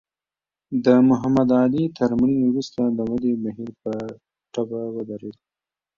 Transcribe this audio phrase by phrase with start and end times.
[0.85, 3.91] د محمد علي تر مړینې وروسته د ودې بهیر په
[4.53, 5.37] ټپه ودرېد.